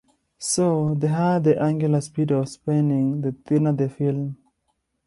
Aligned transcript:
So, 0.39 0.95
the 0.95 1.09
higher 1.09 1.39
the 1.39 1.61
angular 1.61 2.01
speed 2.01 2.31
of 2.31 2.49
spinning, 2.49 3.21
the 3.21 3.33
thinner 3.45 3.71
the 3.73 3.87
film. 3.87 4.35